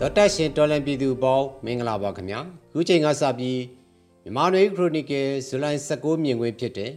[0.00, 2.40] တော်တက်ရှင်တော်လန်ပြည်သူပေါင်းမင်္ဂလာပါခင်ဗျာ
[2.72, 3.60] ခုချိန်ကစပြီး
[4.22, 6.92] မြန်မာနယ်ခရိုနီကယ်ဇူလိုင်16မြင်ကွင်းဖြစ်တဲ့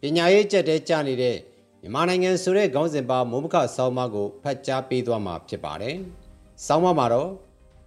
[0.00, 1.36] ပညာရေးကျက်တဲ့ကြနေတဲ့
[1.80, 5.96] မြန်မာနိုင်ငံဆိုတဲ့ခေါင်းစဉ်ပါမုံမခဆောင်းပါးကိုဖတ်ကြားပေးသွားမှာဖြစ်ပါတယ်
[6.66, 7.30] ဆောင်းပါးမှာတော့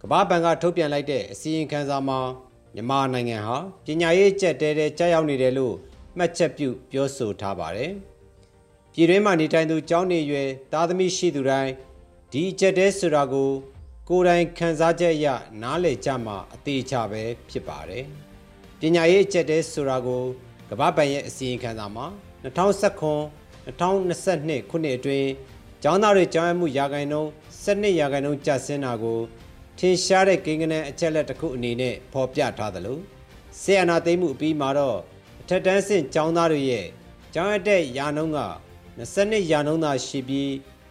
[0.01, 2.19] ကမ္ဘာဘဏ်ကထုတ်ပြန်လိုက်တဲ့အစီရင်ခံစာမှာ
[2.73, 5.75] မြန်မာနိုင်ငံဟာပညာရေးကျက်တဲ့တဲ့ကြားရောက်နေတယ်လို့
[6.17, 7.91] မှတ်ချက်ပြုပြောဆိုထားပါတယ်
[8.93, 11.71] ပြည်တွင်းမှာနေထိုင်သူကျောင်းနေရွယ်သားသမီးရှိသူတိုင်း
[12.31, 13.51] ဒီကျက်တဲ့ဆိုတာကို
[14.09, 15.27] ကိုယ်တိုင်ခံစားချက်အရ
[15.61, 18.03] နားလည်ကြမှာအသေးချပဲဖြစ်ပါတယ်။
[18.79, 20.23] ပညာရေးအကျက်တဲဆိုတာကို
[20.69, 22.05] ကမ္ဘာ့ဘဏ်ရဲ့အစီရင်ခံစာမှာ
[22.43, 22.47] 2019
[23.67, 25.29] 2022ခုနှစ်အတွင်း
[25.83, 27.29] ကျောင်းသားတွေကျောင်းရမှုရာခိုင်နှုန်း
[27.63, 29.19] 12ရာခိုင်နှုန်းကျဆင်းတာကို
[29.77, 32.99] ထင်ရှားတဲ့ကိန်းဂဏန်းအချက်လက်တစ်ခုအနေနဲ့ဖော်ပြထားသလို
[33.61, 34.97] ဆေးအနာသိမ်းမှုအပြီးမှာတော့
[35.41, 36.87] အထက်တန်းဆင့်ကျောင်းသားတွေရဲ့
[37.33, 38.41] ကျောင်းရတဲ့ရာနှုန်းက
[38.99, 40.49] 22ရာနှုန်းသာရှိပြီး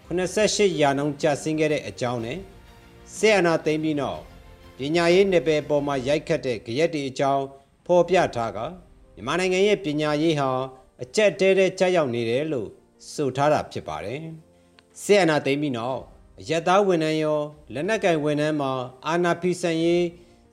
[0.08, 2.38] 88ရာနှုန်းကျဆင်းခဲ့တဲ့အကြောင်းနဲ့
[3.14, 4.20] ဆေးအနာသိမ်းပြီးနောက်
[4.78, 7.44] ပညာရေးနယ်ပယ်ပေါ်မှာရိုက်ခတ်တဲ့ကြရက်တွေအကြောင်း
[7.86, 8.58] ဖော်ပြထားက
[9.14, 10.50] မြန်မာနိုင်ငံရဲ့ပညာရေးဟာ
[11.02, 12.68] အကျက်တဲတဲကြောက်ရောက်နေတယ်လို့
[13.12, 14.20] ဆိုထားတာဖြစ်ပါတယ်။
[15.02, 16.00] ဆေးအနာသိမ်းပြီးနောက်
[16.40, 17.40] အယက်သားဝန်ထမ်းရော
[17.74, 18.72] လက်နက်ကင်ဝန်ထမ်းမှာ
[19.06, 20.02] အာနာဖီဆန်ရေး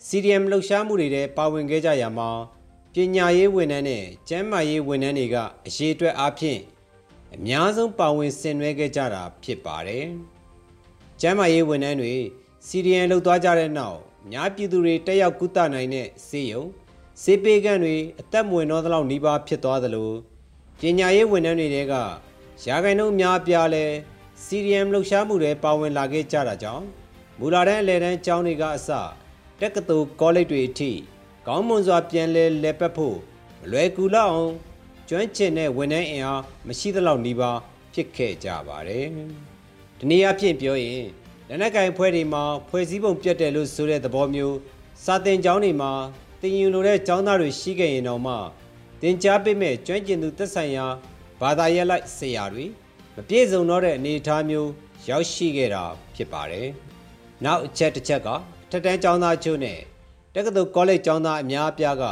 [0.08, 2.30] CDM လှုပ်ရှားမှုတွေထဲပါဝင်ခဲ့ကြရမှာ
[2.94, 5.36] ပညာရေးဝန်ထမ်းနဲ့ကျန်းမာရေးဝန်ထမ်းတွေက
[5.68, 6.60] အရေးအတွက်အားဖြင့်
[7.34, 10.06] အများဆုံးပါဝင်ဆင်နွှဲခဲ့ကြတာဖြစ်ပါတယ်။
[11.22, 12.14] ကျန်းမာရေးဝန်ထမ်းတွေ
[12.68, 14.00] စီရီယန်လှုပ်သွားကြတဲ့နောက်
[14.32, 16.64] များပြည်သူတွေတက်ရောက်ကုသနိုင်တဲ့စေယုံ
[17.24, 20.12] စေပေကန့်တွေအသက်မွေတော့သလောက်နှီးပါဖြစ်သွားသလို
[20.80, 21.94] ပညာရေးဝန်ထမ်းတွေက
[22.68, 23.86] ရာဂိုင်နှုန်းများပြားလဲ
[24.44, 26.86] စီရီယန်လှုပ်ရှားမှုတွေပါဝင်လာခဲ့ကြတာကြောင့်
[27.40, 28.90] မူလာတန်းအလဲတန်းကျောင်းတွေကအစ
[29.62, 30.92] တက္ကသိုလ်ကောလိပ်တွေအထိ
[31.48, 33.18] ကောင်းမွန်စွာပြန်လဲလဲပတ်ဖို့
[33.60, 34.54] မလွယ်ကူလောက်အောင်
[35.10, 37.52] ကျွမ်းကျင်တဲ့ဝန်ထမ်းအင်အားမရှိသလောက်နှီးပါ
[37.94, 39.06] ဖြစ်ခဲ့ကြပါတယ်။
[40.00, 41.08] ဒီနေ့အဖြစ်ပြောရင်
[41.50, 44.58] လက်နက်ကင်ဖွဲ့တွေမှာဖွဲ့စည်းပုံပြတ်တယ်လို့ဆိုတဲ့သဘောမျိုး
[45.04, 45.92] စာတင်ကျောင်းတွေမှာ
[46.42, 48.34] တင်ယူလိုတဲ့ကျောင်းသားတွေရှိခဲ့ရင်တော့မှ
[49.02, 50.86] တင် जा ပေးမဲ့ကျွမ်းကျင်သူသက်ဆိုင်ရာ
[51.42, 52.66] ဘာသာရပ်လိုက်ဆရာတွေ
[53.16, 54.70] မပြည့်စုံတော့တဲ့အနေအထားမျိုး
[55.10, 55.84] ရောက်ရှိခဲ့တာ
[56.16, 56.68] ဖြစ်ပါတယ်။
[57.44, 58.28] နောက်အချက်တစ်ချက်က
[58.70, 59.80] ထက်တန်းကျောင်းသားချို့နဲ့
[60.36, 62.04] တက္ကသိုလ်ကောလိပ်ကျောင်းသားအများအပြားက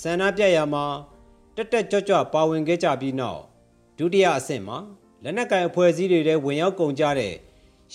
[0.00, 0.84] ဆန္ဒပြရမှာ
[1.56, 3.40] တက်တက်ကြွကြွပါဝင်ခဲ့ကြပြီးနောက်
[3.98, 4.78] ဒုတိယအဆင့်မှာ
[5.22, 7.34] လက်နက်ကင်အဖွဲ့အစည်းတွေထဲဝင်ရောက်ကုန်ကြတဲ့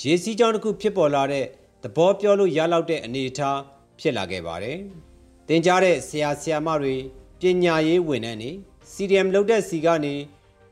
[0.01, 1.45] ရေစီးကြောင်းတစ်ခုဖြစ်ပေါ်လာတဲ့
[1.83, 3.59] သဘောပြောလို့ရလောက်တဲ့အနေအထား
[3.99, 4.77] ဖြစ်လာခဲ့ပါတယ်။
[5.47, 6.95] တင်ကြားတဲ့ဆရာဆရာမတွေ
[7.39, 8.51] ပညာရေးဝန်ထမ်းတွေ
[8.93, 10.15] CDM လုပ်တဲ့စီကနေ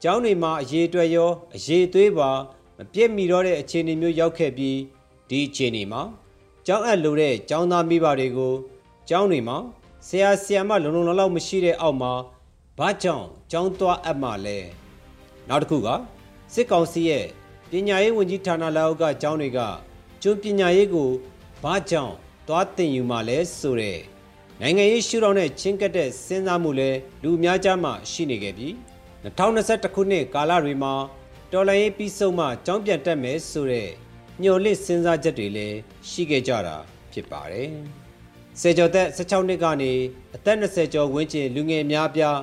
[0.03, 2.29] ကျောင်းတွေမှာအရေးအတွက်ရောအရေးသွေးပါ
[2.77, 4.77] မပြည့်မီတော့တဲ့အခြေအနေမျိုးရောက်ခဲ့ပြီး
[5.29, 6.01] ဒီအခြေအနေမှာ
[6.67, 8.53] ကျောင်းအပ်လို့တဲ့ကျောင်းသားမိဘတွေကို
[9.09, 9.57] ကျောင်းတွေမှာ
[10.07, 12.13] ဆရာဆရာမလုံလုံလောက်လောက်မရှိတဲ့အောက်မှာ
[12.77, 14.57] ဘာကြောင့်ကျောင်းသွားအပ်မှလဲ
[15.49, 15.87] နောက်တစ်ခုက
[16.53, 17.25] စစ်ကောင်စီရဲ့
[17.73, 19.59] ပညာရေးဝန်ကြီးဌာနလက်အောက်ကကျောင်းတွေက
[20.21, 21.09] ကျွန်းပညာရေးကို
[21.63, 22.13] ဘာကြောင့်
[22.47, 23.99] သွားသင်ယူမှလဲဆိုတဲ့
[24.61, 26.89] နိုင်ငံရေးရှုထောင့်နဲ့ချင်းကပ်တဲ့စဉ်းစားမှုလဲ
[27.23, 28.73] လူအများကြားမှာရှိနေခဲ့ပြီး
[29.25, 30.93] 2021ခုနှစ်ကာလတွေမှာ
[31.51, 33.89] တော်လိုင်းရေးပြီးဆုံးမှကျောင်းပြန်တက်မယ်ဆိုတဲ့
[34.41, 35.77] ညှို့လင့်စဉ်းစားချက်တွေလည်း
[36.09, 36.75] ရှိခဲ့ကြတာ
[37.13, 37.69] ဖြစ်ပါတယ်။
[38.61, 39.91] ဆယ်ကျော်သက်16နှစ်ကနေ
[40.35, 42.39] အသက်20ကျော်ဝန်းကျင်လူငယ်များပြား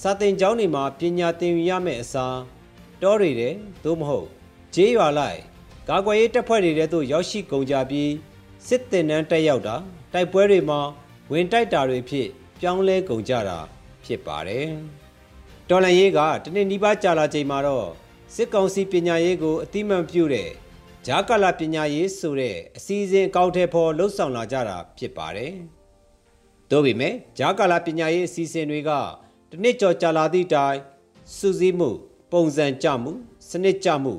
[0.00, 2.36] စာသင်ကျောင်းတွေမှာပညာသင်ယူရမယ့်အစား
[3.02, 3.54] တောတွေတဲ့
[3.84, 4.28] သို့မဟုတ်
[4.74, 5.40] ဂျေးရွာလိုက်
[5.88, 8.10] ကာကွယ်ရေးတပ်ဖွဲ့တွေထဲသို့ရောက်ရှိကုန်ကြပြီး
[8.66, 9.76] စစ်တင်နှန်းတက်ရောက်တာ
[10.12, 10.80] တိုက်ပွဲတွေမှာ
[11.30, 12.28] ဝင်တိုက်တာတွေဖြစ်
[12.60, 13.58] ပြောင်းလဲကုန်ကြတာ
[14.04, 14.68] ဖြစ်ပါတယ်။
[15.68, 17.88] တော်လန်ရေးကတနေ့နီးပါးကြာလာချိန်မှာတော့
[18.34, 20.50] စစ်ကောင်စီပညာရေးကိုအတိမတ်ပြုတဲ့
[21.06, 25.52] ဂျာကာလာပညာရေးဆိုတဲ့အစီအစဉ်အကောင့်ထဲပေါ်လှုပ်ဆောင်လာကြတာဖြစ်ပါတယ်။
[26.70, 28.90] သို့ပေမဲ့ဂျာကာလာပညာရေးအစီအစဉ်တွေက
[29.50, 30.78] တနစ်ကျော်ကြာလာသည့်တိုင်
[31.36, 31.90] စူးစီးမှု
[32.32, 33.12] ပုံစံကြမှု
[33.48, 34.14] စနစ်ကြမှု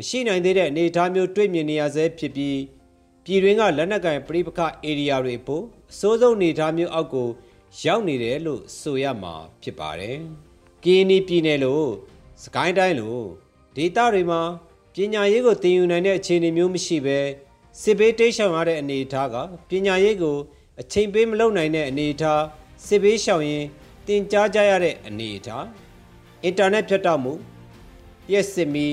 [0.00, 2.58] မရှိနိုင်သေးတဲ့အနေအထားမျိုးတွေ့မြင်နေရဆဲဖြစ်ပြီး
[3.24, 7.28] ပြည်တွင်းကလက်နက်ကင်ပြိပခဧရိယာတွေပို့အစိုးဆုံးအနေအထားမျိုးအောက်ကို
[7.82, 10.16] ရောက်နေတယ်လို့ဆိုရမှာဖြစ်ပါတယ်။
[10.84, 11.86] ကင်းနီပြည်နယ်လို့
[12.42, 13.22] စကိုင်းတိုင်းလို့
[13.76, 14.42] ဒေသတွေမှာ
[14.94, 17.18] ပညာရေးကိုသင်ယူနိုင်တဲ့အခြေအနေမျိုးမရှိဘဲ
[17.82, 19.36] စစ်ဘေးတိတ်ရှောင်ရတဲ့အနေအထားက
[19.68, 20.36] ပညာရေးကို
[20.80, 22.42] အချိန်ပေးမလုပ်နိုင်တဲ့အနေအထား
[22.86, 23.64] စစ်ဘေးရှောင်ရင်
[24.06, 25.66] တင်ကြားကြရတဲ့အနေအထား
[26.44, 27.32] အင်တာနက်ဖြတ်တောက်မှု
[28.32, 28.88] ရက်စစ်မီ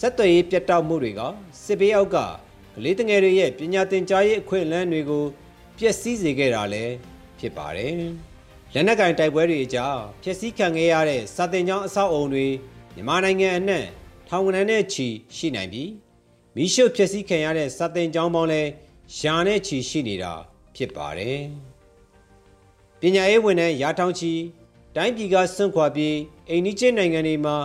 [0.00, 1.20] ဆက်သွယ်ရေးပြတ်တောက်မှုတွေက
[1.64, 2.16] စစ်ဘေးအောက်က
[2.74, 5.24] ကလေးတငယ်တွေရဲ့ပညာသင်ကြားရေးအခွင့်အလမ်းတွေကို
[5.78, 6.94] ပျက်စီးစေခဲ့တာလည်း
[7.38, 7.94] ဖြစ်ပါတယ်။
[8.74, 12.46] လက်နက်ကင်တိုက်ပွဲတွေအကြားဖျက်ဆီးခံခဲ့ရတဲ့စာတင်ကျောင်းအဆောက်အုံတွေ
[12.94, 13.84] မြန်မာနိုင်ငံအနှံ့
[14.28, 15.90] ထောင်ကနန်းနဲ့ချီရှိနိုင်ပြီး
[16.54, 18.70] မိရှုဖျက်ဆီးခံရတဲ့စာတင်ကျောင်းပေါင်းလည်း
[19.20, 20.32] ယာနဲ့ချီရှိနေတာ
[20.76, 21.38] ဖြစ်ပါတယ်။
[23.00, 24.32] ပညာရေးဝန်ထမ်းရာထောင်ချီ
[24.96, 26.16] တိုင်းပြည်ကစွန့်ခွာပြီး
[26.48, 27.56] အိန္ဒိချင်းနိုင်ငံတွေမှာ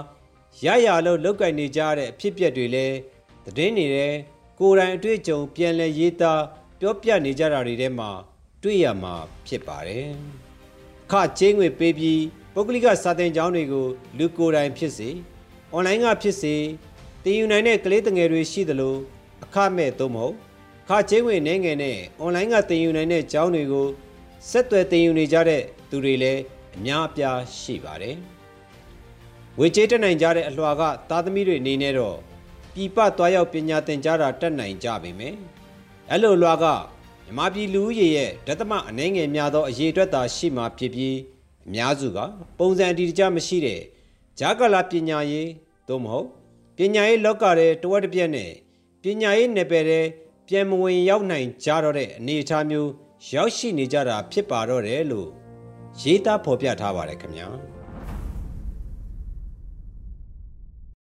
[0.61, 2.97] ရရလို့လောက်ကင်နေကြတဲ့အဖြစ်အပျက်တွေလည်း
[3.45, 4.13] သတင်းနေတဲ့
[4.59, 6.41] ကိုယ်တိုင်အတွေ့အကြုံပြန်လည်ရေးသား
[6.79, 8.09] ပြောပြနေကြတာတွေထဲမှာ
[8.63, 9.13] တွေ့ရမှာ
[9.47, 10.07] ဖြစ်ပါတယ်။
[11.05, 12.21] အခကျင်းငွေပေးပြီး
[12.53, 15.09] ပုဂ္ဂလိကစာသင်ကျောင်းတွေကိုလူကိုယ်တိုင်ဖြစ်စေ
[15.71, 16.55] အွန်လိုင်းကဖြစ်စေ
[17.23, 18.95] တင်ယူနိုင်တဲ့ကလေးတငယ်တွေရှိသလို
[19.43, 20.35] အခမဲ့သို့မဟုတ်
[20.83, 23.87] အခကျင်းငွေနှဲငယ်နဲ့အွန်လိုင်းကတင်ယူနိုင်တဲ့ကျောင်းတွေကို
[24.49, 26.41] ဆက်သွယ်တင်ယူနေကြတဲ့သူတွေလည်း
[26.75, 28.17] အများအပြားရှိပါတယ်။
[29.59, 32.17] ဝေကျေးတက်နိုင်ကြတဲ့အလွှာကသားသမီးတွေအနေနဲ့တော့
[32.73, 35.35] ပြည်ပသွားရောက်ပညာသင်ကြားတာတက်နိုင်ကြပေမယ်။
[36.11, 36.65] အဲ့လိုလွှာက
[37.25, 41.17] မြမပြည်လူဦးရေရဲ့ဒသမအနှဲငယ်များသောအရေးအတွက်သာရှိမှဖြစ်ပြီး
[41.67, 42.19] အများစုက
[42.57, 43.81] ပုံစံအတီတကျမရှိတဲ့
[44.39, 45.49] ဂျာကလာပညာရေး
[45.87, 46.27] သို့မဟုတ်
[46.77, 48.51] ပညာရေးလောကရဲ့တဝက်တစ်ပြက်နဲ့
[49.03, 50.05] ပညာရေးနယ်ပယ်တဲ့
[50.47, 52.89] ပြန်မဝင်ရောက်နိုင်ကြတော့တဲ့အနေအထားမျိုး
[53.33, 55.29] ရောက်ရှိနေကြတာဖြစ်ပါတော့တယ်လို့
[56.01, 57.49] ရေးသားဖော်ပြထားပါတယ်ခင်ဗျာ။